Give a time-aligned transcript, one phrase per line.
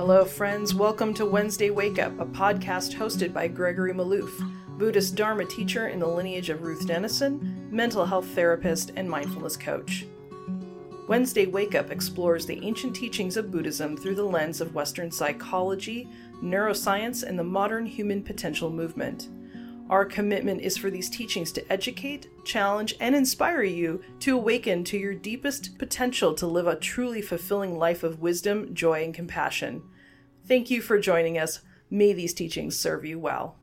[0.00, 0.74] Hello, friends.
[0.74, 4.30] Welcome to Wednesday Wake Up, a podcast hosted by Gregory Maloof,
[4.78, 10.06] Buddhist Dharma teacher in the lineage of Ruth Denison, mental health therapist, and mindfulness coach.
[11.06, 16.08] Wednesday Wake Up explores the ancient teachings of Buddhism through the lens of Western psychology,
[16.42, 19.28] neuroscience, and the modern human potential movement.
[19.90, 24.96] Our commitment is for these teachings to educate, challenge, and inspire you to awaken to
[24.96, 29.82] your deepest potential to live a truly fulfilling life of wisdom, joy, and compassion.
[30.46, 31.62] Thank you for joining us.
[31.90, 33.56] May these teachings serve you well.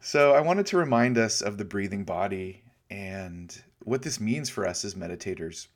[0.00, 4.66] So, I wanted to remind us of the breathing body and what this means for
[4.66, 5.68] us as meditators.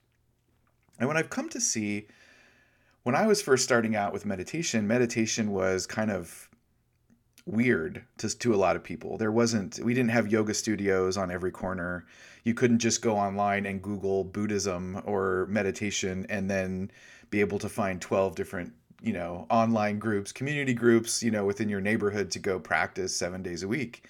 [0.99, 2.09] And when I've come to see,
[3.03, 6.48] when I was first starting out with meditation, meditation was kind of
[7.49, 9.17] weird to, to a lot of people.
[9.17, 12.07] There wasn't, we didn't have yoga studios on every corner.
[12.45, 16.91] You couldn't just go online and Google Buddhism or meditation and then
[17.31, 18.73] be able to find 12 different,
[19.03, 23.43] you know, online groups, community groups, you know, within your neighborhood to go practice seven
[23.43, 24.05] days a week.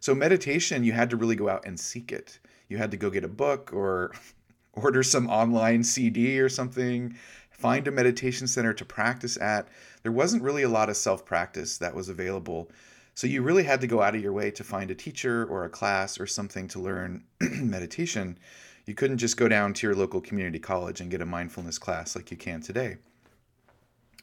[0.00, 2.38] So meditation, you had to really go out and seek it.
[2.68, 4.12] You had to go get a book or
[4.72, 7.16] order some online CD or something
[7.64, 9.68] find a meditation center to practice at.
[10.02, 12.70] There wasn't really a lot of self practice that was available.
[13.14, 15.64] So you really had to go out of your way to find a teacher or
[15.64, 18.38] a class or something to learn meditation.
[18.86, 22.16] You couldn't just go down to your local community college and get a mindfulness class
[22.16, 22.96] like you can today.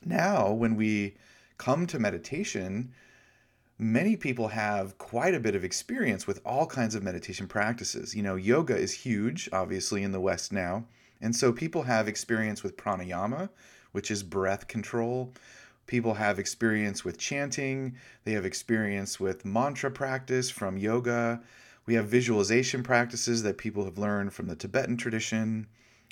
[0.03, 1.15] Now, when we
[1.57, 2.91] come to meditation,
[3.79, 8.13] many people have quite a bit of experience with all kinds of meditation practices.
[8.13, 10.85] You know, yoga is huge, obviously, in the West now.
[11.21, 13.49] And so people have experience with pranayama,
[13.91, 15.33] which is breath control.
[15.91, 17.97] People have experience with chanting.
[18.23, 21.41] They have experience with mantra practice from yoga.
[21.85, 25.67] We have visualization practices that people have learned from the Tibetan tradition.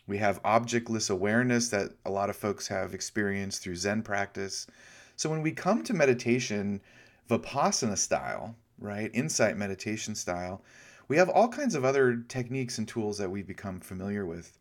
[0.06, 4.68] We have objectless awareness that a lot of folks have experienced through Zen practice.
[5.16, 6.82] So when we come to meditation,
[7.30, 10.62] Vipassana style, right, insight meditation style,
[11.08, 14.58] we have all kinds of other techniques and tools that we become familiar with.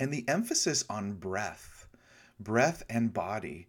[0.00, 1.86] And the emphasis on breath,
[2.40, 3.68] breath and body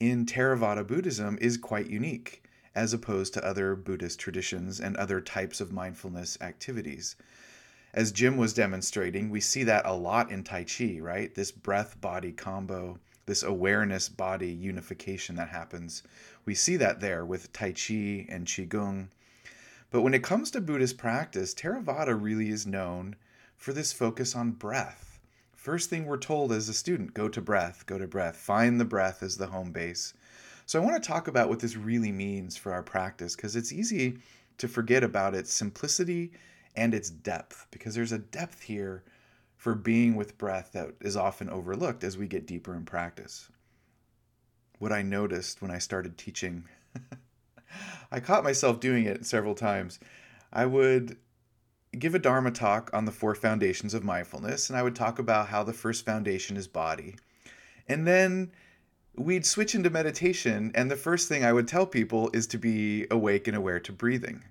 [0.00, 2.42] in Theravada Buddhism is quite unique
[2.74, 7.16] as opposed to other Buddhist traditions and other types of mindfulness activities.
[7.92, 11.34] As Jim was demonstrating, we see that a lot in Tai Chi, right?
[11.34, 16.02] This breath body combo, this awareness body unification that happens.
[16.46, 19.08] We see that there with Tai Chi and Qigong.
[19.90, 23.16] But when it comes to Buddhist practice, Theravada really is known
[23.56, 25.09] for this focus on breath
[25.60, 28.84] First thing we're told as a student go to breath, go to breath, find the
[28.86, 30.14] breath as the home base.
[30.64, 33.70] So I want to talk about what this really means for our practice because it's
[33.70, 34.20] easy
[34.56, 36.32] to forget about its simplicity
[36.74, 39.04] and its depth because there's a depth here
[39.54, 43.50] for being with breath that is often overlooked as we get deeper in practice.
[44.78, 46.64] What I noticed when I started teaching,
[48.10, 50.00] I caught myself doing it several times.
[50.54, 51.18] I would
[51.98, 55.48] give a Dharma talk on the four foundations of mindfulness, and I would talk about
[55.48, 57.16] how the first foundation is body.
[57.88, 58.52] And then
[59.16, 63.06] we'd switch into meditation, and the first thing I would tell people is to be
[63.10, 64.44] awake and aware to breathing,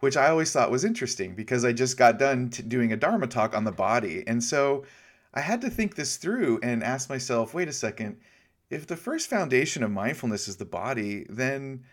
[0.00, 3.56] which I always thought was interesting because I just got done doing a Dharma talk
[3.56, 4.22] on the body.
[4.26, 4.84] And so
[5.32, 8.18] I had to think this through and ask myself wait a second,
[8.68, 11.84] if the first foundation of mindfulness is the body, then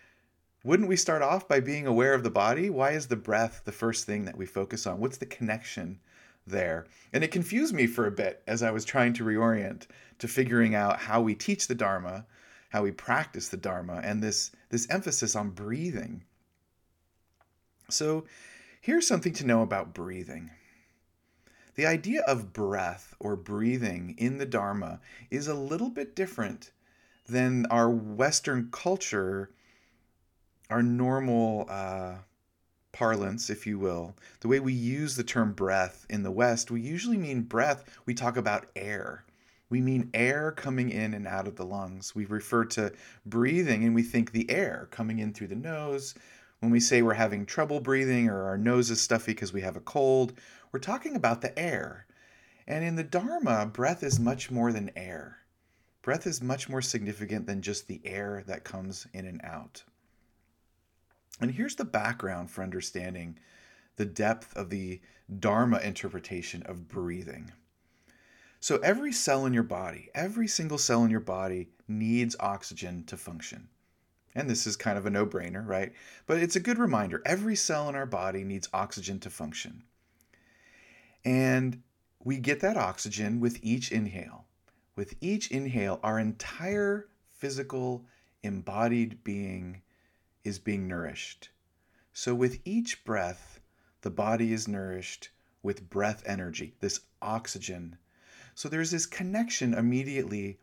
[0.63, 2.69] wouldn't we start off by being aware of the body?
[2.69, 4.99] Why is the breath the first thing that we focus on?
[4.99, 5.99] What's the connection
[6.45, 6.85] there?
[7.13, 9.87] And it confused me for a bit as I was trying to reorient
[10.19, 12.25] to figuring out how we teach the Dharma,
[12.69, 16.23] how we practice the Dharma, and this, this emphasis on breathing.
[17.89, 18.25] So,
[18.81, 20.51] here's something to know about breathing.
[21.75, 24.99] The idea of breath or breathing in the Dharma
[25.31, 26.71] is a little bit different
[27.27, 29.51] than our Western culture
[30.69, 32.13] our normal uh,
[32.91, 36.79] parlance, if you will, the way we use the term breath in the West, we
[36.79, 39.23] usually mean breath, we talk about air.
[39.69, 42.15] We mean air coming in and out of the lungs.
[42.15, 42.91] We refer to
[43.25, 46.15] breathing and we think the air coming in through the nose.
[46.59, 49.75] When we say we're having trouble breathing or our nose is stuffy because we have
[49.75, 50.33] a cold,
[50.71, 52.05] we're talking about the air.
[52.67, 55.37] And in the Dharma, breath is much more than air.
[56.01, 59.83] Breath is much more significant than just the air that comes in and out.
[61.41, 63.39] And here's the background for understanding
[63.95, 65.01] the depth of the
[65.39, 67.51] Dharma interpretation of breathing.
[68.59, 73.17] So, every cell in your body, every single cell in your body needs oxygen to
[73.17, 73.69] function.
[74.35, 75.93] And this is kind of a no brainer, right?
[76.27, 79.83] But it's a good reminder every cell in our body needs oxygen to function.
[81.25, 81.81] And
[82.23, 84.45] we get that oxygen with each inhale.
[84.95, 88.05] with each inhale, our entire physical
[88.43, 89.81] embodied being
[90.49, 91.47] is being nourished.
[92.11, 93.61] So, with each breath,
[94.01, 95.29] the body is nourished
[95.63, 97.97] with breath energy, this oxygen.
[98.55, 100.59] So, there's this connection immediately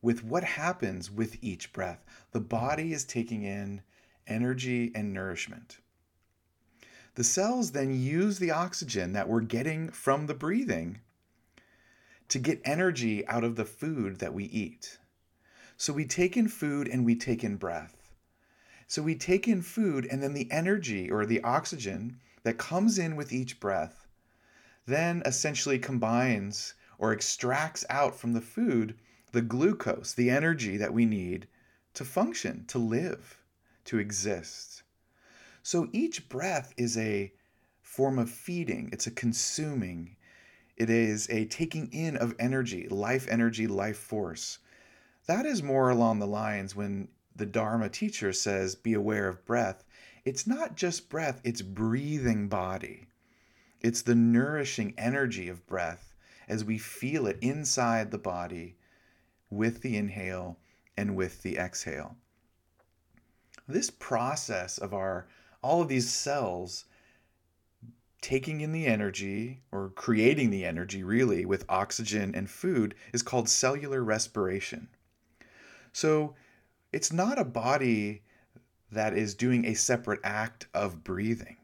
[0.00, 2.04] with what happens with each breath.
[2.30, 3.82] The body is taking in
[4.28, 5.78] energy and nourishment.
[7.14, 11.00] The cells then use the oxygen that we're getting from the breathing
[12.28, 14.98] to get energy out of the food that we eat.
[15.76, 18.01] So we take in food and we take in breath.
[18.92, 23.16] So we take in food and then the energy or the oxygen that comes in
[23.16, 24.06] with each breath
[24.84, 28.98] then essentially combines or extracts out from the food
[29.30, 31.48] the glucose, the energy that we need
[31.94, 33.38] to function, to live,
[33.86, 34.82] to exist.
[35.62, 37.32] So each breath is a
[37.80, 40.16] form of feeding, it's a consuming,
[40.76, 44.58] it is a taking in of energy, life energy, life force.
[45.24, 49.84] That is more along the lines when the Dharma teacher says, be aware of breath.
[50.24, 53.08] It's not just breath, it's breathing body.
[53.80, 56.14] It's the nourishing energy of breath
[56.48, 58.76] as we feel it inside the body
[59.50, 60.58] with the inhale
[60.96, 62.16] and with the exhale.
[63.66, 65.26] This process of our
[65.62, 66.84] all of these cells
[68.20, 73.48] taking in the energy or creating the energy really with oxygen and food is called
[73.48, 74.88] cellular respiration.
[75.92, 76.34] So
[76.92, 78.22] it's not a body
[78.90, 81.56] that is doing a separate act of breathing.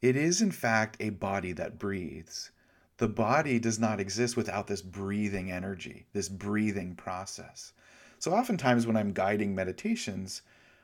[0.00, 2.50] It is, in fact, a body that breathes.
[2.96, 7.72] The body does not exist without this breathing energy, this breathing process.
[8.18, 10.42] So, oftentimes when I'm guiding meditations,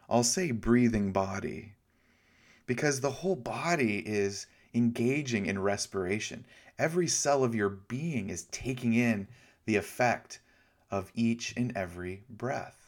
[0.09, 1.75] I'll say breathing body
[2.67, 6.45] because the whole body is engaging in respiration.
[6.79, 9.29] Every cell of your being is taking in
[9.65, 10.41] the effect
[10.91, 12.80] of each and every breath.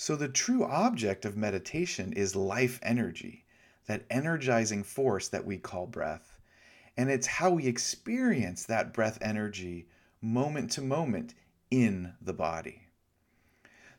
[0.00, 3.44] So, the true object of meditation is life energy,
[3.86, 6.38] that energizing force that we call breath.
[6.96, 9.88] And it's how we experience that breath energy
[10.22, 11.34] moment to moment
[11.68, 12.82] in the body.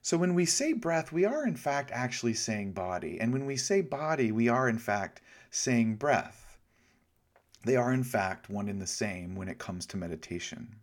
[0.01, 3.19] So when we say breath, we are in fact actually saying body.
[3.19, 6.57] And when we say body, we are in fact saying breath.
[7.65, 10.77] They are in fact one and the same when it comes to meditation.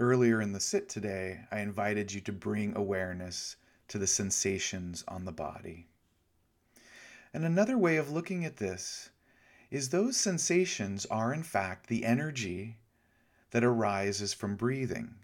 [0.00, 3.56] Earlier in the sit today, I invited you to bring awareness
[3.88, 5.88] to the sensations on the body.
[7.34, 9.10] And another way of looking at this
[9.70, 12.78] is those sensations are in fact the energy
[13.50, 15.16] that arises from breathing.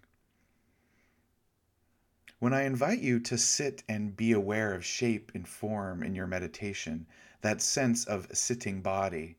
[2.39, 6.27] When I invite you to sit and be aware of shape and form in your
[6.27, 7.07] meditation,
[7.41, 9.37] that sense of sitting body,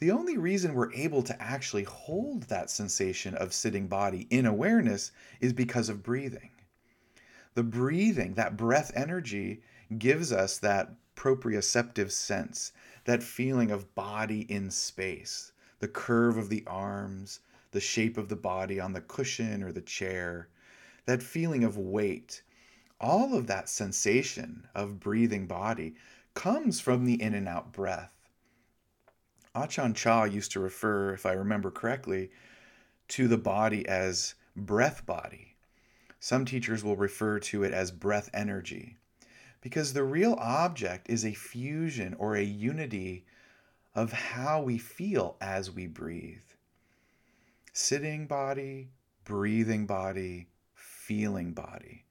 [0.00, 5.10] the only reason we're able to actually hold that sensation of sitting body in awareness
[5.40, 6.50] is because of breathing.
[7.54, 9.62] The breathing, that breath energy,
[9.98, 12.72] gives us that proprioceptive sense,
[13.04, 15.50] that feeling of body in space,
[15.80, 17.40] the curve of the arms,
[17.72, 20.48] the shape of the body on the cushion or the chair,
[21.06, 22.42] that feeling of weight.
[23.00, 25.96] All of that sensation of breathing body
[26.34, 28.12] comes from the in and out breath.
[29.54, 32.30] Ajahn Chah used to refer, if I remember correctly,
[33.08, 35.56] to the body as breath body.
[36.20, 38.96] Some teachers will refer to it as breath energy
[39.60, 43.24] because the real object is a fusion or a unity
[43.94, 46.42] of how we feel as we breathe.
[47.72, 48.90] Sitting body,
[49.24, 52.04] breathing body, feeling body.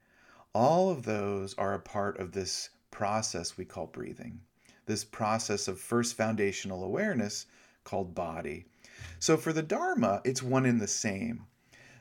[0.54, 4.42] All of those are a part of this process we call breathing,
[4.88, 7.46] this process of first foundational awareness
[7.84, 8.66] called body.
[9.20, 11.46] So for the Dharma, it's one and the same.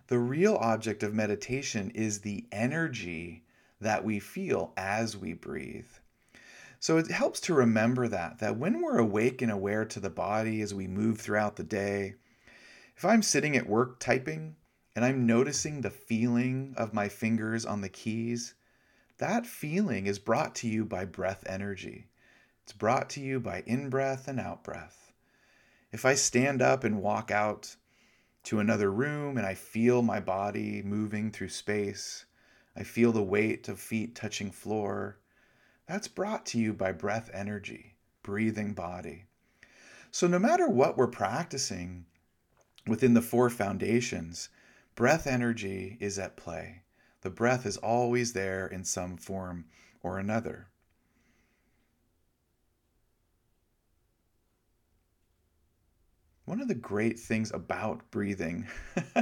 [0.08, 3.44] The real object of meditation is the energy
[3.80, 5.90] that we feel as we breathe.
[6.78, 10.60] So it helps to remember that that when we're awake and aware to the body
[10.60, 12.14] as we move throughout the day,
[12.96, 14.56] if I'm sitting at work typing
[14.94, 18.54] and I'm noticing the feeling of my fingers on the keys,
[19.18, 22.08] that feeling is brought to you by breath energy.
[22.66, 25.12] It's brought to you by in breath and out breath.
[25.92, 27.76] If I stand up and walk out
[28.42, 32.24] to another room and I feel my body moving through space,
[32.74, 35.20] I feel the weight of feet touching floor.
[35.86, 37.94] That's brought to you by breath energy,
[38.24, 39.26] breathing body.
[40.10, 42.06] So, no matter what we're practicing
[42.84, 44.48] within the four foundations,
[44.96, 46.82] breath energy is at play.
[47.20, 49.66] The breath is always there in some form
[50.02, 50.66] or another.
[56.46, 58.66] One of the great things about breathing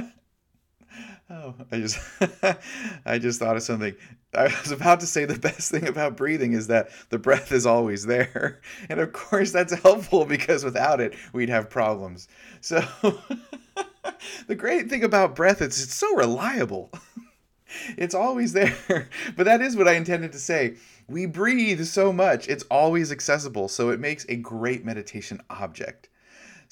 [1.29, 1.99] Oh, I just
[3.05, 3.95] I just thought of something.
[4.33, 7.65] I was about to say the best thing about breathing is that the breath is
[7.65, 8.61] always there.
[8.89, 12.27] And of course that's helpful because without it we'd have problems.
[12.61, 12.79] So
[14.47, 16.91] the great thing about breath is it's so reliable.
[17.97, 19.09] it's always there.
[19.35, 20.75] But that is what I intended to say.
[21.07, 26.09] We breathe so much, it's always accessible, so it makes a great meditation object.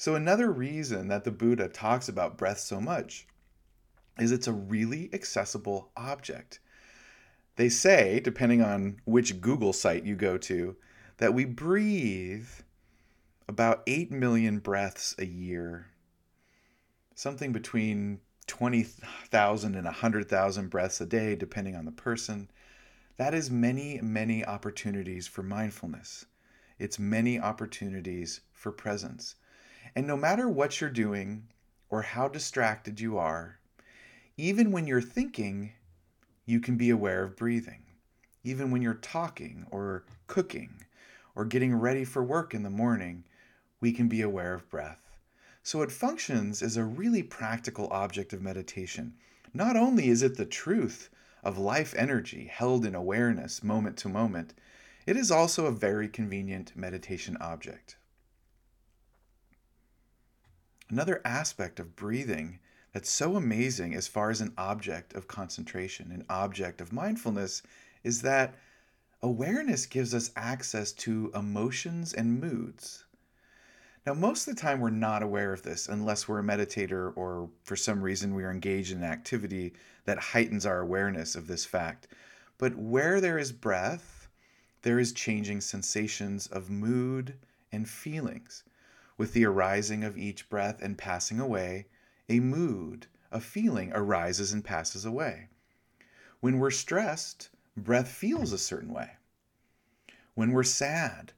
[0.04, 3.26] So, another reason that the Buddha talks about breath so much
[4.18, 6.60] is it's a really accessible object.
[7.56, 10.76] They say, depending on which Google site you go to,
[11.16, 12.48] that we breathe
[13.48, 15.86] about 8 million breaths a year.
[17.14, 22.50] Something between 20,000 and 100,000 breaths a day, depending on the person.
[23.16, 26.26] That is many, many opportunities for mindfulness.
[26.78, 29.36] It's many opportunities for presence.
[29.96, 31.48] And no matter what you're doing
[31.88, 33.58] or how distracted you are,
[34.36, 35.72] even when you're thinking,
[36.44, 37.82] you can be aware of breathing.
[38.42, 40.84] Even when you're talking or cooking
[41.36, 43.24] or getting ready for work in the morning,
[43.80, 44.98] we can be aware of breath.
[45.62, 49.14] So it functions as a really practical object of meditation.
[49.54, 51.08] Not only is it the truth
[51.44, 54.54] of life energy held in awareness moment to moment,
[55.06, 57.96] it is also a very convenient meditation object.
[60.90, 62.58] Another aspect of breathing
[62.92, 67.62] that's so amazing as far as an object of concentration, an object of mindfulness,
[68.02, 68.54] is that
[69.22, 73.04] awareness gives us access to emotions and moods.
[74.06, 77.48] Now, most of the time, we're not aware of this unless we're a meditator or
[77.62, 79.72] for some reason we are engaged in an activity
[80.04, 82.08] that heightens our awareness of this fact.
[82.58, 84.28] But where there is breath,
[84.82, 87.34] there is changing sensations of mood
[87.72, 88.62] and feelings.
[89.16, 91.86] With the arising of each breath and passing away,
[92.28, 95.48] a mood, a feeling arises and passes away.
[96.40, 99.12] When we're stressed, breath feels a certain way.
[100.34, 101.32] When we're sad,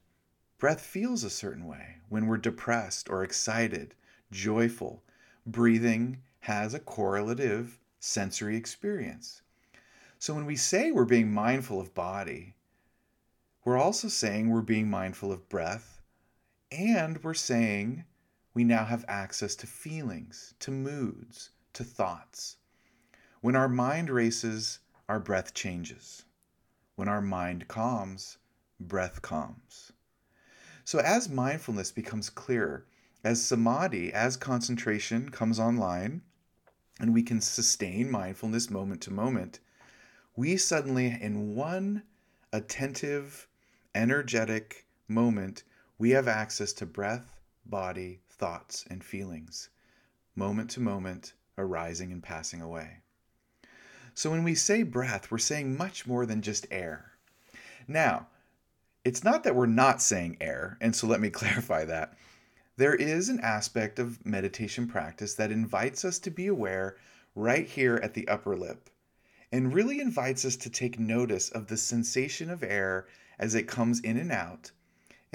[0.59, 1.97] breath feels a certain way.
[2.09, 3.95] When we're depressed or excited,
[4.31, 5.03] joyful,
[5.47, 9.43] breathing has a correlative sensory experience.
[10.19, 12.55] So when we say we're being mindful of body,
[13.65, 15.96] we're also saying we're being mindful of breath
[16.71, 18.05] and we're saying
[18.55, 22.57] we now have access to feelings, to moods, to thoughts.
[23.41, 26.25] When our mind races, our breath changes.
[26.97, 28.39] When our mind calms,
[28.81, 29.93] breath calms.
[30.85, 32.87] So, as mindfulness becomes clearer,
[33.23, 36.23] as samadhi, as concentration comes online,
[36.99, 39.61] and we can sustain mindfulness moment to moment,
[40.35, 42.05] we suddenly, in one
[42.53, 43.49] attentive,
[43.95, 45.63] energetic moment,
[45.99, 49.71] we have access to breath, body, thoughts, and feelings,
[50.35, 52.99] moment to moment, arising and passing away.
[54.13, 57.13] So when we say breath, we're saying much more than just air.
[57.89, 58.27] Now,
[59.05, 62.17] it's not that we're not saying air, and so let me clarify that.
[62.77, 66.97] There is an aspect of meditation practice that invites us to be aware
[67.35, 68.91] right here at the upper lip
[69.51, 73.07] and really invites us to take notice of the sensation of air
[73.39, 74.73] as it comes in and out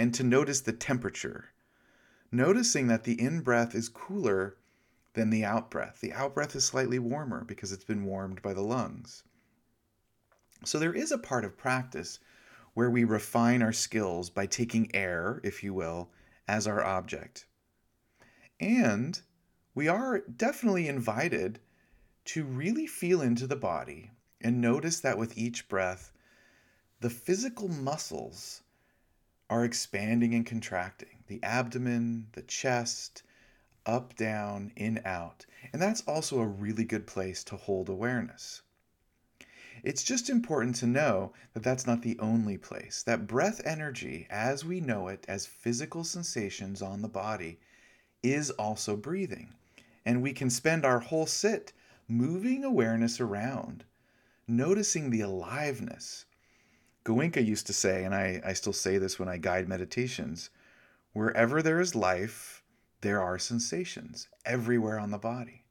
[0.01, 1.51] and to notice the temperature,
[2.31, 4.58] noticing that the in breath is cooler
[5.13, 6.00] than the out breath.
[6.01, 9.22] The out breath is slightly warmer because it's been warmed by the lungs.
[10.65, 12.17] So there is a part of practice
[12.74, 16.10] where we refine our skills by taking air, if you will,
[16.48, 17.46] as our object.
[18.60, 19.22] And
[19.75, 21.60] we are definitely invited
[22.25, 24.10] to really feel into the body
[24.41, 26.12] and notice that with each breath,
[27.01, 28.63] the physical muscles
[29.51, 33.22] are expanding and contracting the abdomen, the chest,
[33.86, 35.46] up, down, in, out.
[35.74, 38.62] And that's also a really good place to hold awareness.
[39.84, 43.03] It's just important to know that that's not the only place.
[43.03, 47.60] That breath energy, as we know it as physical sensations on the body,
[48.24, 49.53] is also breathing.
[50.05, 51.74] And we can spend our whole sit
[52.08, 53.84] moving awareness around,
[54.48, 56.25] noticing the aliveness,
[57.03, 60.50] Goenka used to say, and I, I still say this when I guide meditations
[61.13, 62.63] wherever there is life,
[63.01, 65.65] there are sensations everywhere on the body.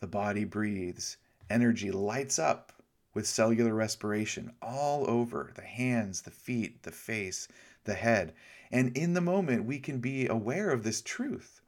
[0.00, 1.16] The body breathes,
[1.48, 2.72] energy lights up
[3.14, 7.48] with cellular respiration all over the hands, the feet, the face,
[7.84, 8.34] the head.
[8.70, 11.62] And in the moment, we can be aware of this truth.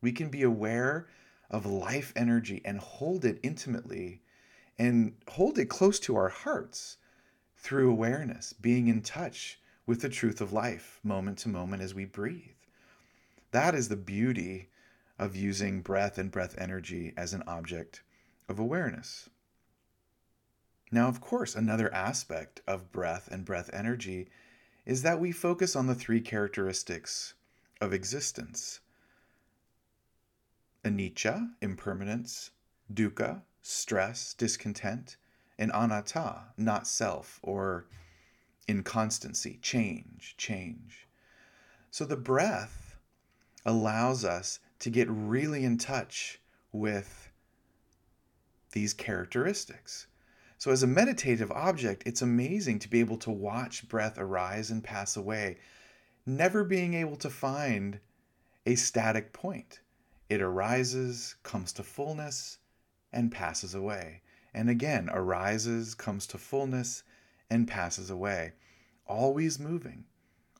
[0.00, 1.08] We can be aware
[1.50, 4.20] of life energy and hold it intimately
[4.78, 6.98] and hold it close to our hearts
[7.62, 12.04] through awareness, being in touch with the truth of life moment to moment as we
[12.04, 12.56] breathe.
[13.52, 14.68] That is the beauty
[15.18, 18.02] of using breath and breath energy as an object
[18.48, 19.30] of awareness.
[20.90, 24.28] Now, of course, another aspect of breath and breath energy
[24.84, 27.34] is that we focus on the three characteristics
[27.80, 28.80] of existence
[30.84, 32.50] anicca, impermanence,
[32.92, 35.16] dukkha, stress, discontent,
[35.58, 37.86] and anatta, not self, or
[38.68, 41.06] inconstancy, change, change.
[41.90, 42.96] So the breath
[43.64, 46.40] allows us to get really in touch
[46.72, 47.30] with
[48.72, 50.06] these characteristics.
[50.58, 54.82] So, as a meditative object, it's amazing to be able to watch breath arise and
[54.82, 55.58] pass away,
[56.24, 57.98] never being able to find
[58.64, 59.80] a static point.
[60.28, 62.58] It arises, comes to fullness,
[63.12, 64.22] and passes away.
[64.54, 67.04] And again, arises, comes to fullness,
[67.48, 68.52] and passes away.
[69.06, 70.04] Always moving,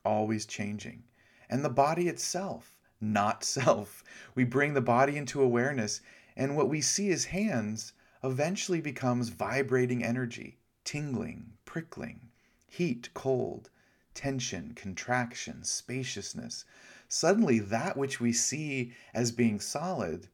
[0.03, 1.03] always changing.
[1.49, 4.03] And the body itself, not self.
[4.33, 6.01] We bring the body into awareness,
[6.35, 12.29] and what we see as hands eventually becomes vibrating energy, tingling, prickling,
[12.65, 13.69] heat, cold,
[14.13, 16.65] tension, contraction, spaciousness.
[17.07, 20.29] Suddenly, that which we see as being solid,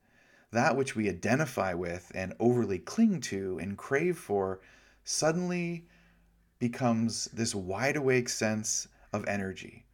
[0.51, 4.60] that which we identify with and overly cling to and crave for,
[5.03, 5.86] suddenly
[6.58, 9.86] becomes this wide awake sense of energy,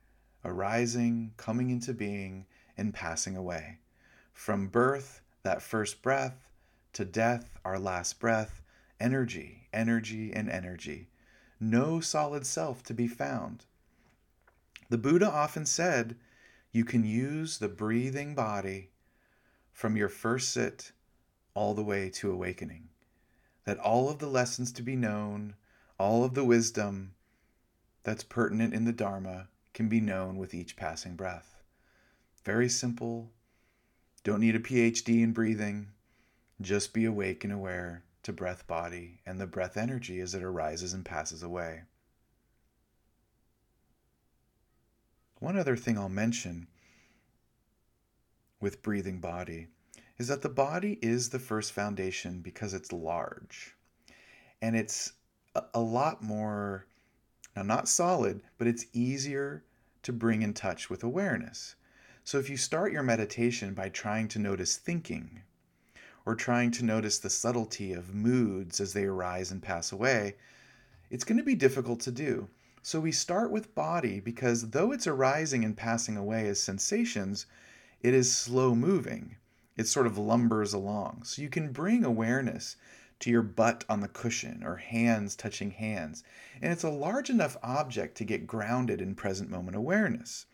[0.43, 2.45] arising, coming into being,
[2.77, 3.79] and passing away.
[4.33, 6.50] From birth, that first breath,
[6.93, 8.62] to death, our last breath,
[9.00, 11.09] energy, energy, and energy.
[11.59, 13.65] No solid self to be found.
[14.89, 16.15] The Buddha often said,
[16.71, 18.89] You can use the breathing body
[19.75, 20.94] from your first sit
[21.53, 22.88] all the way to awakening.
[23.65, 25.55] That all of the lessons to be known,
[26.00, 27.13] all of the wisdom
[28.03, 31.58] that's pertinent in the Dharma can be known with each passing breath.
[32.46, 33.32] Very simple.
[34.24, 35.90] Don't need a PhD in breathing.
[36.61, 40.94] Just be awake and aware to breath body and the breath energy as it arises
[40.94, 41.81] and passes away.
[45.40, 46.68] One other thing I'll mention
[48.65, 49.67] with breathing body
[50.17, 53.75] is that the body is the first foundation because it's large.
[54.59, 55.13] And it's
[55.75, 56.87] a lot more,
[57.55, 59.63] now not solid, but it's easier
[60.01, 61.75] to bring in touch with awareness.
[62.23, 65.43] So if you start your meditation by trying to notice thinking,
[66.25, 70.37] or trying to notice the subtlety of moods as they arise and pass away,
[71.11, 72.47] it's going to be difficult to do.
[72.81, 77.45] So we start with body because though it's arising and passing away as sensations,
[78.05, 79.35] it is slow moving.
[79.75, 81.24] It sort of lumbers along.
[81.24, 82.75] So you can bring awareness
[83.22, 86.24] to your butt on the cushion or hands touching hands.
[86.61, 90.46] And it's a large enough object to get grounded in present moment awareness.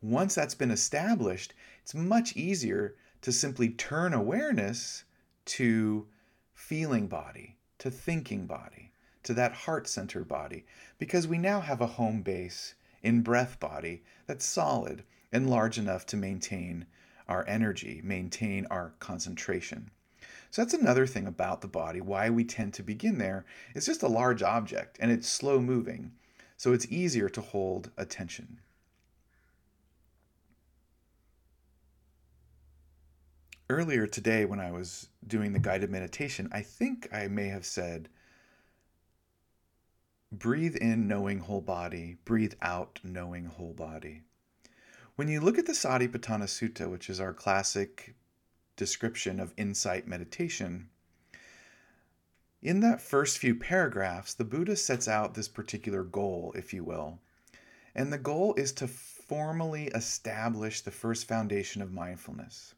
[0.00, 5.04] Once that's been established, it's much easier to simply turn awareness
[5.44, 6.08] to
[6.54, 8.90] feeling body, to thinking body,
[9.22, 10.64] to that heart center body,
[10.98, 16.06] because we now have a home base in breath body that's solid and large enough
[16.06, 16.86] to maintain
[17.28, 19.90] our energy, maintain our concentration.
[20.50, 23.44] So that's another thing about the body, why we tend to begin there.
[23.74, 26.12] It's just a large object and it's slow moving,
[26.56, 28.58] so it's easier to hold attention.
[33.70, 38.08] earlier today when I was doing the guided meditation, I think I may have said,
[40.32, 44.22] breathe in knowing whole body, breathe out knowing whole body.
[45.20, 48.14] When you look at the Satipatthana Sutta, which is our classic
[48.76, 50.88] description of insight meditation,
[52.62, 57.18] in that first few paragraphs, the Buddha sets out this particular goal, if you will.
[57.94, 62.74] And the goal is to formally establish the first foundation of mindfulness.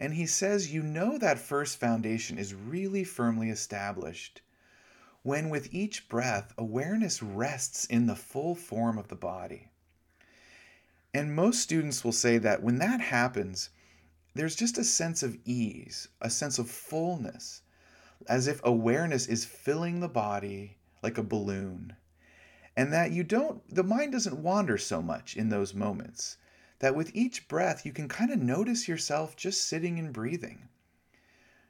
[0.00, 4.40] And he says, you know that first foundation is really firmly established
[5.22, 9.68] when, with each breath, awareness rests in the full form of the body.
[11.16, 13.70] And most students will say that when that happens,
[14.34, 17.62] there's just a sense of ease, a sense of fullness,
[18.28, 21.96] as if awareness is filling the body like a balloon.
[22.76, 26.36] And that you don't, the mind doesn't wander so much in those moments
[26.80, 30.68] that with each breath, you can kind of notice yourself just sitting and breathing.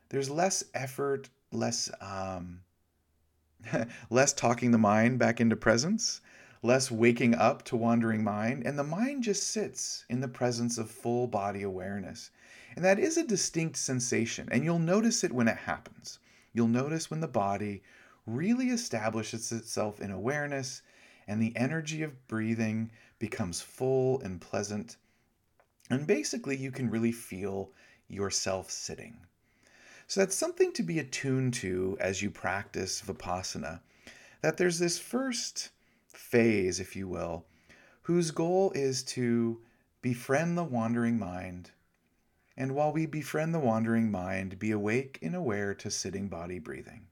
[0.08, 2.62] There's less effort, less um,
[4.10, 6.20] less talking the mind back into presence,
[6.66, 10.90] less waking up to wandering mind, and the mind just sits in the presence of
[10.90, 12.30] full body awareness.
[12.74, 16.18] And that is a distinct sensation, and you'll notice it when it happens.
[16.52, 17.82] You'll notice when the body
[18.26, 20.82] really establishes itself in awareness
[21.28, 24.96] and the energy of breathing becomes full and pleasant.
[25.90, 27.70] And basically, you can really feel
[28.08, 29.16] yourself sitting.
[30.08, 33.80] So that's something to be attuned to as you practice Vipassana.
[34.42, 35.70] That there's this first
[36.16, 37.46] phase, if you will,
[38.02, 39.60] whose goal is to
[40.02, 41.70] befriend the wandering mind.
[42.56, 47.08] And while we befriend the wandering mind, be awake and aware to sitting body breathing.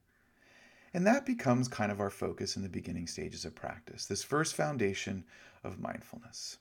[0.95, 4.55] And that becomes kind of our focus in the beginning stages of practice, this first
[4.55, 5.25] foundation
[5.65, 6.59] of mindfulness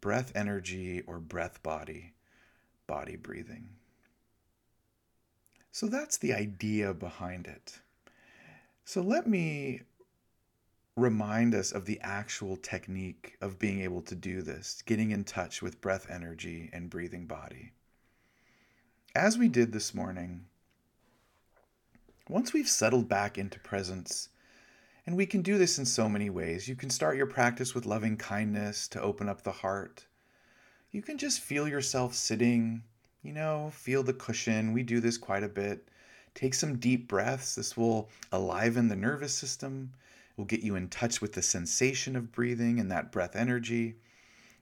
[0.00, 2.14] breath energy or breath body,
[2.86, 3.68] body breathing.
[5.72, 7.80] So that's the idea behind it.
[8.84, 9.82] So let me
[10.96, 15.60] remind us of the actual technique of being able to do this, getting in touch
[15.60, 17.72] with breath energy and breathing body.
[19.14, 20.46] As we did this morning,
[22.28, 24.30] once we've settled back into presence,
[25.06, 26.66] and we can do this in so many ways.
[26.66, 30.04] You can start your practice with loving kindness to open up the heart.
[30.90, 32.82] You can just feel yourself sitting,
[33.22, 34.72] you know, feel the cushion.
[34.72, 35.88] We do this quite a bit.
[36.34, 37.54] Take some deep breaths.
[37.54, 39.92] This will aliven the nervous system
[40.36, 43.96] will get you in touch with the sensation of breathing and that breath energy.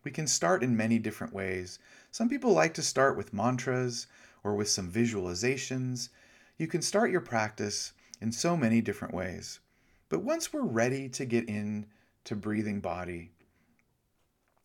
[0.04, 1.78] We can start in many different ways.
[2.10, 4.06] Some people like to start with mantras
[4.44, 6.10] or with some visualizations.
[6.58, 9.60] You can start your practice in so many different ways.
[10.08, 13.32] But once we're ready to get into breathing body,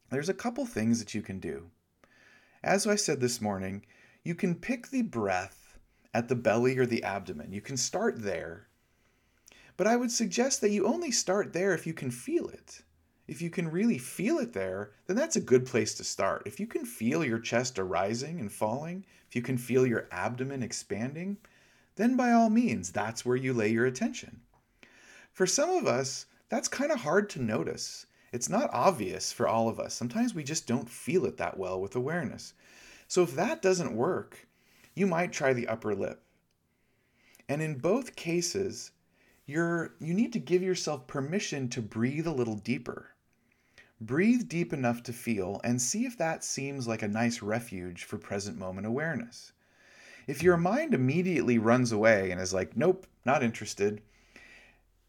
[0.09, 1.69] there's a couple things that you can do.
[2.63, 3.85] As I said this morning,
[4.23, 5.77] you can pick the breath
[6.13, 7.53] at the belly or the abdomen.
[7.53, 8.68] You can start there
[9.79, 12.81] but I would suggest that you only start there if you can feel it.
[13.29, 16.43] If you can really feel it there, then that's a good place to start.
[16.45, 20.63] If you can feel your chest arising and falling, if you can feel your abdomen
[20.63, 21.37] expanding,
[21.95, 24.41] then by all means, that's where you lay your attention.
[25.31, 28.05] For some of us, that's kind of hard to notice.
[28.33, 29.93] It's not obvious for all of us.
[29.93, 32.53] Sometimes we just don't feel it that well with awareness.
[33.07, 34.45] So if that doesn't work,
[34.93, 36.21] you might try the upper lip.
[37.47, 38.91] And in both cases,
[39.49, 43.09] you're you need to give yourself permission to breathe a little deeper.
[43.99, 48.17] Breathe deep enough to feel and see if that seems like a nice refuge for
[48.17, 49.51] present moment awareness.
[50.27, 54.01] If your mind immediately runs away and is like, nope, not interested,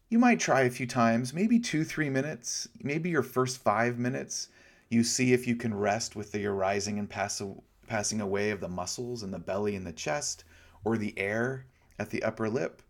[0.09, 4.49] you might try a few times, maybe two, three minutes, maybe your first five minutes.
[4.89, 7.41] You see if you can rest with the arising and pass,
[7.87, 10.43] passing away of the muscles in the belly and the chest,
[10.83, 11.67] or the air
[11.99, 12.81] at the upper lip.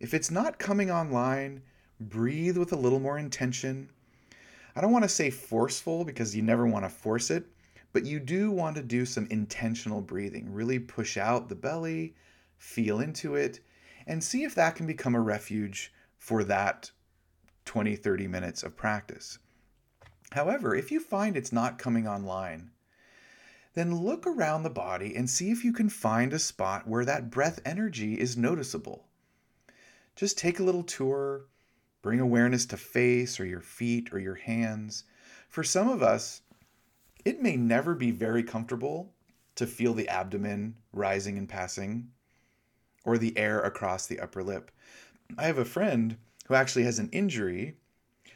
[0.00, 1.62] If it's not coming online,
[2.00, 3.88] breathe with a little more intention.
[4.74, 7.46] I don't want to say forceful because you never want to force it,
[7.92, 10.52] but you do want to do some intentional breathing.
[10.52, 12.16] Really push out the belly,
[12.58, 13.60] feel into it,
[14.06, 16.90] and see if that can become a refuge for that
[17.64, 19.38] 20, 30 minutes of practice.
[20.32, 22.72] However, if you find it's not coming online,
[23.74, 27.30] then look around the body and see if you can find a spot where that
[27.30, 29.06] breath energy is noticeable
[30.16, 31.46] just take a little tour,
[32.02, 35.04] bring awareness to face or your feet or your hands.
[35.48, 36.42] For some of us,
[37.24, 39.12] it may never be very comfortable
[39.56, 42.10] to feel the abdomen rising and passing
[43.04, 44.70] or the air across the upper lip.
[45.38, 47.76] I have a friend who actually has an injury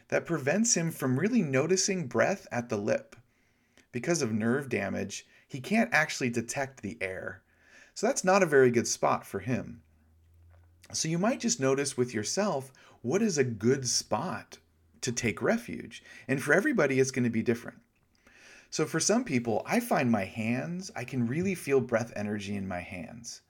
[0.09, 3.15] that prevents him from really noticing breath at the lip.
[3.93, 7.43] Because of nerve damage, he can't actually detect the air.
[7.95, 9.83] So that's not a very good spot for him.
[10.93, 12.73] So you might just notice with yourself
[13.03, 14.59] what is a good spot
[15.03, 16.03] to take refuge.
[16.27, 17.79] And for everybody, it's going to be different.
[18.71, 22.69] So for some people, I find my hands, I can really feel breath energy in
[22.69, 23.43] my hands.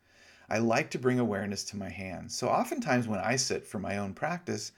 [0.48, 2.36] I like to bring awareness to my hands.
[2.36, 4.72] So oftentimes when I sit for my own practice,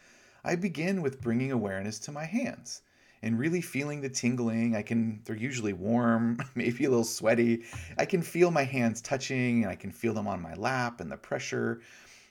[0.44, 2.82] I begin with bringing awareness to my hands
[3.22, 4.74] and really feeling the tingling.
[4.74, 7.64] I can, they're usually warm, maybe a little sweaty.
[7.98, 11.10] I can feel my hands touching and I can feel them on my lap and
[11.10, 11.80] the pressure.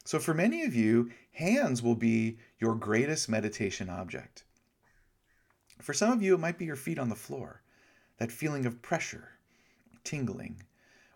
[0.10, 4.44] So, for many of you, hands will be your greatest meditation object.
[5.80, 7.62] For some of you, it might be your feet on the floor,
[8.18, 9.34] that feeling of pressure,
[10.04, 10.64] tingling,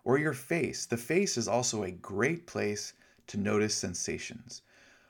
[0.03, 0.85] or your face.
[0.85, 2.93] The face is also a great place
[3.25, 4.61] to notice sensations.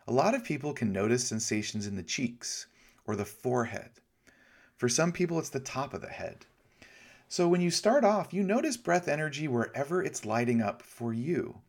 [0.07, 2.67] A lot of people can notice sensations in the cheeks
[3.05, 3.89] or the forehead.
[4.77, 6.45] For some people, it's the top of the head.
[7.27, 11.59] So when you start off, you notice breath energy wherever it's lighting up for you.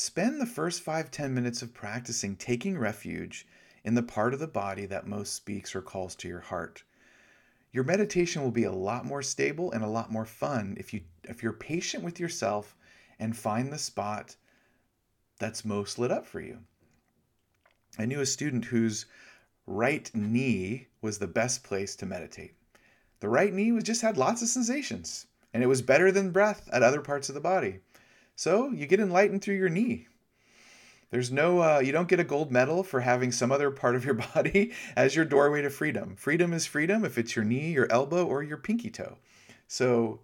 [0.00, 3.48] Spend the first five ten minutes of practicing taking refuge
[3.82, 6.84] in the part of the body that most speaks or calls to your heart.
[7.72, 11.00] Your meditation will be a lot more stable and a lot more fun if you
[11.24, 12.76] if you're patient with yourself
[13.18, 14.36] and find the spot
[15.40, 16.60] that's most lit up for you.
[17.98, 19.06] I knew a student whose
[19.66, 22.54] right knee was the best place to meditate.
[23.18, 26.68] The right knee was just had lots of sensations and it was better than breath
[26.72, 27.80] at other parts of the body.
[28.38, 30.06] So you get enlightened through your knee.
[31.10, 34.04] There's no, uh, you don't get a gold medal for having some other part of
[34.04, 36.14] your body as your doorway to freedom.
[36.14, 39.18] Freedom is freedom if it's your knee, your elbow, or your pinky toe.
[39.66, 40.20] So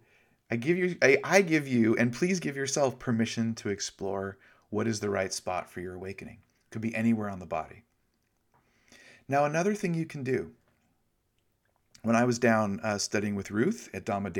[0.49, 4.39] I give you, I, I give you, and please give yourself permission to explore
[4.71, 6.39] what is the right spot for your awakening.
[6.71, 7.83] Could be anywhere on the body.
[9.27, 10.53] Now, another thing you can do.
[12.03, 14.33] When I was down uh, studying with Ruth at Dhamma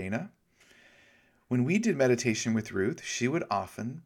[1.49, 4.03] when we did meditation with Ruth, she would often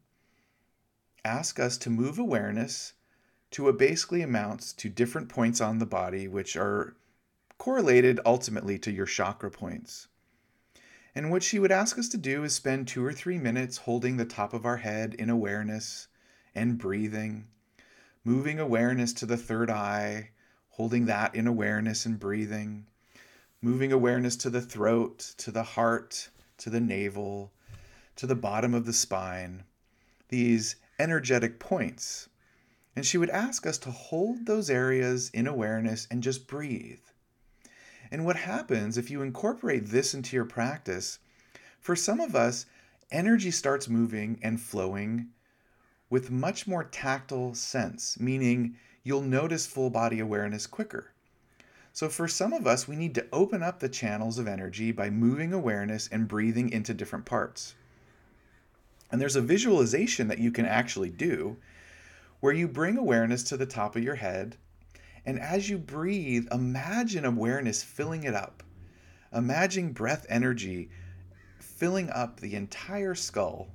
[1.24, 2.94] ask us to move awareness
[3.50, 6.96] to what basically amounts to different points on the body, which are
[7.56, 10.08] correlated ultimately to your chakra points.
[11.14, 14.16] And what she would ask us to do is spend two or three minutes holding
[14.16, 16.08] the top of our head in awareness
[16.54, 17.48] and breathing,
[18.24, 20.30] moving awareness to the third eye,
[20.70, 22.86] holding that in awareness and breathing,
[23.62, 27.52] moving awareness to the throat, to the heart, to the navel,
[28.16, 29.64] to the bottom of the spine,
[30.28, 32.28] these energetic points.
[32.96, 37.00] And she would ask us to hold those areas in awareness and just breathe.
[38.10, 41.18] And what happens if you incorporate this into your practice,
[41.80, 42.66] for some of us,
[43.10, 45.28] energy starts moving and flowing
[46.10, 51.12] with much more tactile sense, meaning you'll notice full body awareness quicker.
[51.98, 55.10] So, for some of us, we need to open up the channels of energy by
[55.10, 57.74] moving awareness and breathing into different parts.
[59.10, 61.56] And there's a visualization that you can actually do
[62.38, 64.56] where you bring awareness to the top of your head
[65.26, 68.62] and as you breathe, imagine awareness filling it up.
[69.32, 70.90] Imagine breath energy
[71.58, 73.70] filling up the entire skull.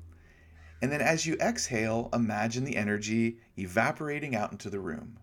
[0.82, 5.18] And then as you exhale, imagine the energy evaporating out into the room.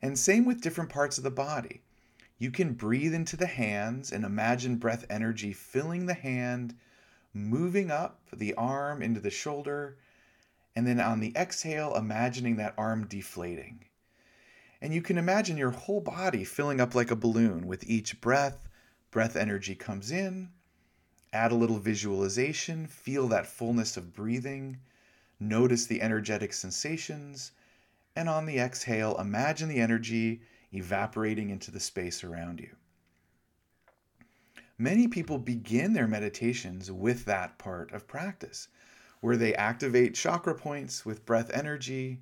[0.00, 1.82] And same with different parts of the body.
[2.38, 6.76] You can breathe into the hands and imagine breath energy filling the hand,
[7.34, 9.98] moving up the arm into the shoulder,
[10.76, 13.84] and then on the exhale, imagining that arm deflating.
[14.80, 18.68] And you can imagine your whole body filling up like a balloon with each breath.
[19.10, 20.50] Breath energy comes in.
[21.32, 22.86] Add a little visualization.
[22.86, 24.78] Feel that fullness of breathing.
[25.40, 27.50] Notice the energetic sensations.
[28.18, 30.40] And on the exhale, imagine the energy
[30.72, 32.74] evaporating into the space around you.
[34.76, 38.66] Many people begin their meditations with that part of practice,
[39.20, 42.18] where they activate chakra points with breath energy,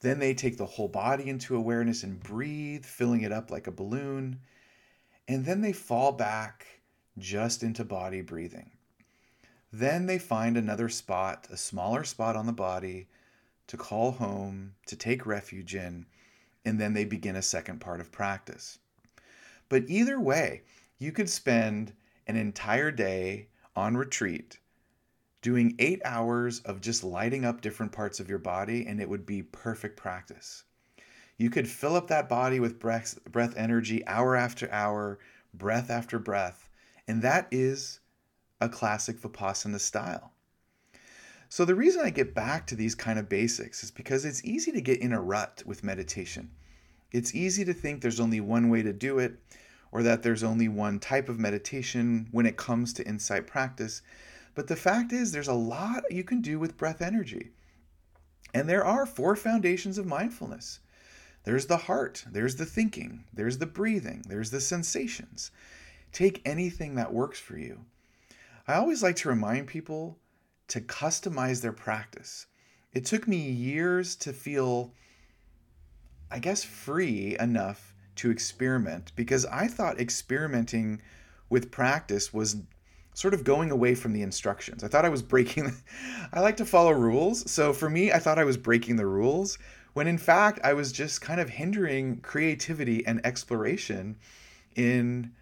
[0.00, 3.72] then they take the whole body into awareness and breathe, filling it up like a
[3.72, 4.40] balloon.
[5.28, 6.66] And then they fall back
[7.18, 8.70] just into body breathing.
[9.70, 13.08] Then they find another spot, a smaller spot on the body
[13.70, 16.04] to call home, to take refuge in,
[16.64, 18.80] and then they begin a second part of practice.
[19.68, 20.62] But either way,
[20.98, 21.92] you could spend
[22.26, 24.58] an entire day on retreat
[25.40, 29.24] doing eight hours of just lighting up different parts of your body, and it would
[29.24, 30.64] be perfect practice.
[31.38, 35.20] You could fill up that body with breath, breath energy hour after hour,
[35.54, 36.68] breath after breath,
[37.06, 38.00] and that is
[38.60, 40.32] a classic Vipassana style.
[41.52, 44.70] So, the reason I get back to these kind of basics is because it's easy
[44.70, 46.52] to get in a rut with meditation.
[47.10, 49.36] It's easy to think there's only one way to do it,
[49.90, 54.00] or that there's only one type of meditation when it comes to insight practice.
[54.54, 57.50] But the fact is, there's a lot you can do with breath energy.
[58.54, 60.78] And there are four foundations of mindfulness
[61.42, 65.50] there's the heart, there's the thinking, there's the breathing, there's the sensations.
[66.12, 67.86] Take anything that works for you.
[68.68, 70.16] I always like to remind people
[70.70, 72.46] to customize their practice.
[72.92, 74.94] It took me years to feel,
[76.30, 81.00] I guess, free enough to experiment because I thought experimenting
[81.48, 82.56] with practice was
[83.14, 84.84] sort of going away from the instructions.
[84.84, 85.72] I thought I was breaking,
[86.32, 87.50] I like to follow rules.
[87.50, 89.58] So for me, I thought I was breaking the rules
[89.92, 94.16] when in fact I was just kind of hindering creativity and exploration
[94.76, 95.32] in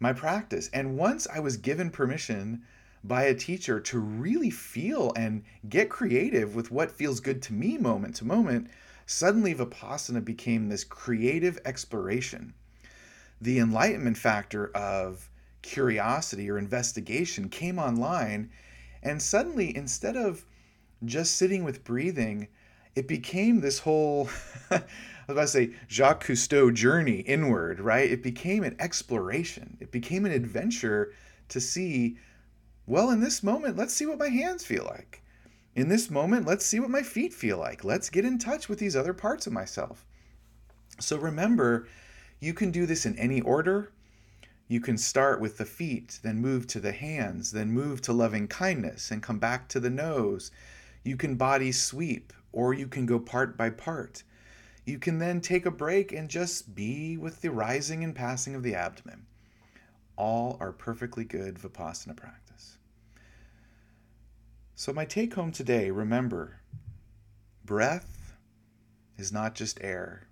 [0.00, 0.70] my practice.
[0.72, 2.62] And once I was given permission
[3.04, 7.76] by a teacher to really feel and get creative with what feels good to me
[7.76, 8.68] moment to moment,
[9.06, 12.54] suddenly Vipassana became this creative exploration.
[13.40, 15.28] The enlightenment factor of
[15.64, 18.50] curiosity or investigation came online.
[19.02, 20.44] And suddenly, instead of
[21.04, 22.48] just sitting with breathing,
[22.94, 24.28] it became this whole,
[24.70, 24.82] I was
[25.28, 28.10] about to say, Jacques Cousteau journey inward, right?
[28.10, 31.12] It became an exploration, it became an adventure
[31.48, 32.16] to see,
[32.86, 35.22] well, in this moment, let's see what my hands feel like.
[35.74, 37.84] In this moment, let's see what my feet feel like.
[37.84, 40.04] Let's get in touch with these other parts of myself.
[41.00, 41.88] So remember,
[42.40, 43.92] you can do this in any order
[44.66, 48.48] You can start with the feet, then move to the hands, then move to loving
[48.48, 50.50] kindness and come back to the nose.
[51.04, 54.22] You can body sweep, or you can go part by part.
[54.86, 58.62] You can then take a break and just be with the rising and passing of
[58.62, 59.26] the abdomen.
[60.16, 62.43] All are perfectly good Vipassana practice.
[64.76, 66.58] So, my take home today remember,
[67.64, 68.34] breath
[69.16, 70.26] is not just air,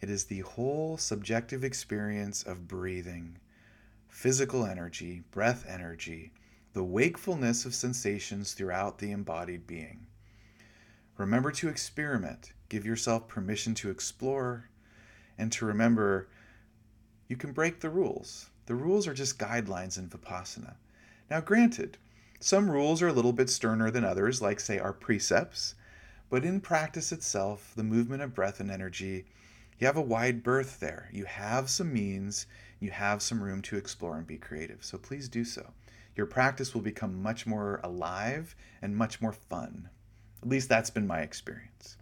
[0.00, 3.36] it is the whole subjective experience of breathing,
[4.08, 6.32] physical energy, breath energy,
[6.72, 10.06] the wakefulness of sensations throughout the embodied being.
[11.18, 14.70] Remember to experiment, give yourself permission to explore,
[15.36, 16.30] and to remember
[17.28, 18.48] you can break the rules.
[18.64, 20.76] The rules are just guidelines in Vipassana.
[21.30, 21.98] Now, granted,
[22.40, 25.74] some rules are a little bit sterner than others, like, say, our precepts,
[26.28, 29.26] but in practice itself, the movement of breath and energy
[29.80, 31.08] you have a wide berth there.
[31.10, 32.46] You have some means,
[32.80, 34.84] you have some room to explore and be creative.
[34.84, 35.72] So please do so.
[36.14, 39.88] Your practice will become much more alive and much more fun.
[40.42, 41.96] At least that's been my experience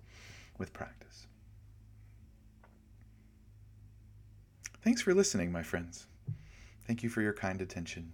[0.58, 1.28] with practice.
[4.82, 6.08] Thanks for listening, my friends.
[6.84, 8.12] Thank you for your kind attention.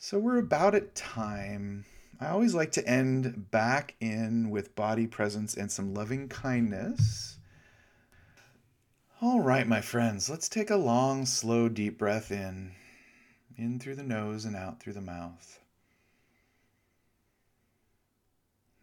[0.00, 1.84] So we're about at time.
[2.20, 7.36] I always like to end back in with body presence and some loving kindness.
[9.20, 12.76] All right, my friends, let's take a long, slow, deep breath in.
[13.56, 15.58] In through the nose and out through the mouth.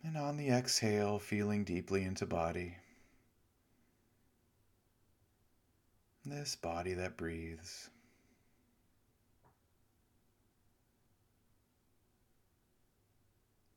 [0.04, 2.76] And on the exhale, feeling deeply into body.
[6.26, 7.90] This body that breathes.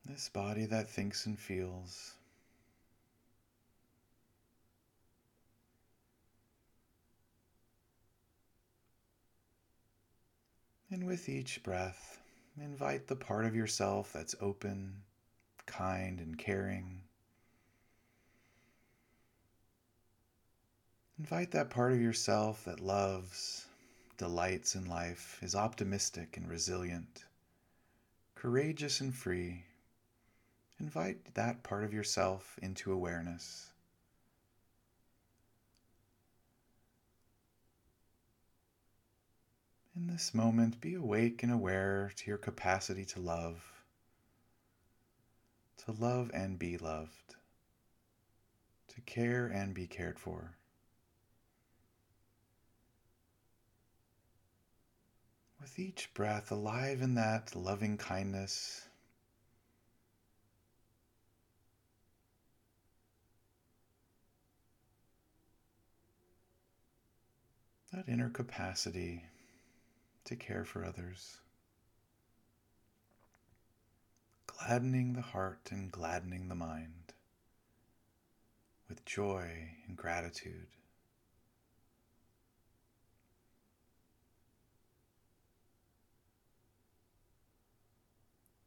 [0.09, 2.15] This body that thinks and feels.
[10.89, 12.19] And with each breath,
[12.59, 15.03] invite the part of yourself that's open,
[15.67, 17.03] kind, and caring.
[21.19, 23.67] Invite that part of yourself that loves,
[24.17, 27.25] delights in life, is optimistic and resilient,
[28.33, 29.65] courageous and free.
[30.79, 33.69] Invite that part of yourself into awareness.
[39.95, 43.83] In this moment, be awake and aware to your capacity to love,
[45.85, 47.35] to love and be loved,
[48.87, 50.55] to care and be cared for.
[55.59, 58.88] With each breath, alive in that loving kindness,
[67.91, 69.23] that inner capacity
[70.25, 71.37] to care for others,
[74.45, 77.13] gladdening the heart and gladdening the mind
[78.87, 80.67] with joy and gratitude.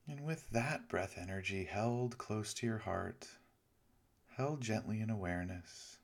[0.08, 3.28] And with that breath energy held close to your heart,
[4.36, 5.98] held gently in awareness,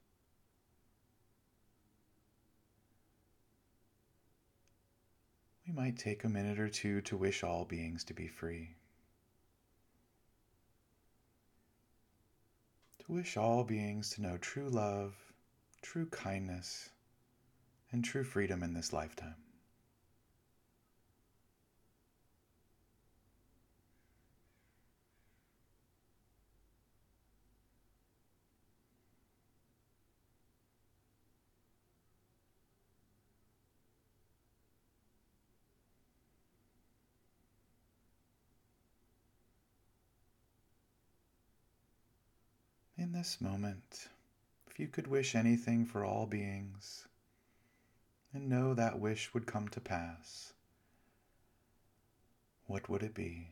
[5.69, 8.71] we might take a minute or two to wish all beings to be free.
[13.01, 15.15] To wish all beings to know true love,
[15.83, 16.89] true kindness,
[17.93, 19.35] and true freedom in this lifetime.
[43.19, 44.07] This moment,
[44.71, 47.09] if you could wish anything for all beings,
[48.33, 50.53] and know that wish would come to pass,
[52.69, 53.49] what would it be?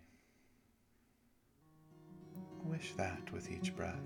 [2.62, 3.96] Wish that with each breath.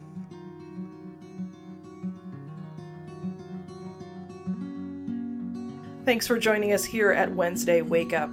[6.07, 8.31] Thanks for joining us here at Wednesday Wake Up.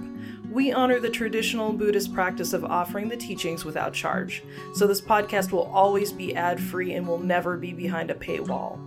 [0.50, 4.42] We honor the traditional Buddhist practice of offering the teachings without charge,
[4.74, 8.78] so this podcast will always be ad free and will never be behind a paywall.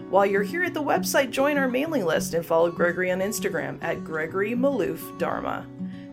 [0.09, 3.77] While you're here at the website, join our mailing list and follow Gregory on Instagram
[3.83, 5.67] at Gregory Maloof Dharma.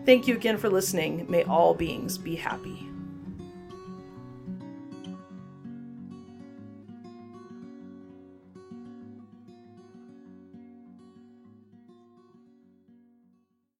[0.05, 1.25] Thank you again for listening.
[1.29, 2.89] May all beings be happy.